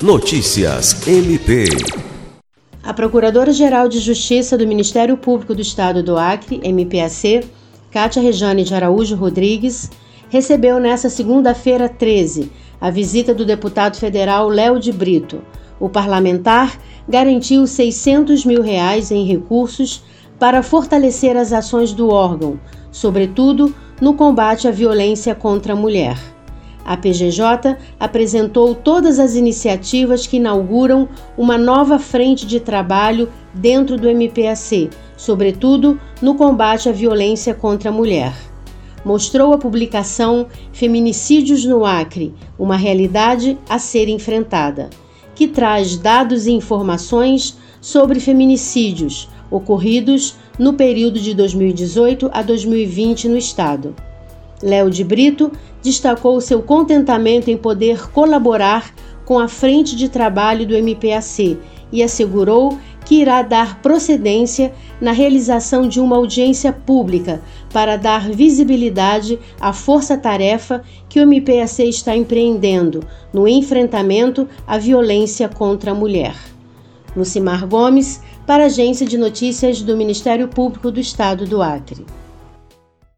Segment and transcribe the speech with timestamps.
[0.00, 1.64] Notícias MP.
[2.84, 7.40] A Procuradora-Geral de Justiça do Ministério Público do Estado do Acre, MPAC,
[7.90, 9.90] Cátia Rejane de Araújo Rodrigues,
[10.28, 12.48] recebeu nesta segunda-feira 13
[12.80, 15.42] a visita do deputado federal Léo de Brito.
[15.80, 16.78] O parlamentar
[17.08, 20.04] garantiu 600 mil reais em recursos
[20.38, 22.60] para fortalecer as ações do órgão,
[22.92, 26.37] sobretudo no combate à violência contra a mulher.
[26.88, 34.08] A PGJ apresentou todas as iniciativas que inauguram uma nova frente de trabalho dentro do
[34.08, 38.32] MPAC, sobretudo no combate à violência contra a mulher.
[39.04, 44.88] Mostrou a publicação Feminicídios no Acre, uma realidade a ser enfrentada,
[45.34, 53.36] que traz dados e informações sobre feminicídios ocorridos no período de 2018 a 2020 no
[53.36, 53.94] estado.
[54.62, 58.92] Léo de Brito destacou seu contentamento em poder colaborar
[59.24, 61.58] com a frente de trabalho do MPAC
[61.92, 67.40] e assegurou que irá dar procedência na realização de uma audiência pública
[67.72, 75.92] para dar visibilidade à força-tarefa que o MPAC está empreendendo no enfrentamento à violência contra
[75.92, 76.34] a mulher.
[77.16, 82.04] Lucimar Gomes, para a Agência de Notícias do Ministério Público do Estado do Acre.